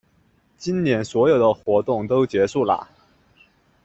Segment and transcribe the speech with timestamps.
[0.57, 2.89] 今年所有的活动都结束啦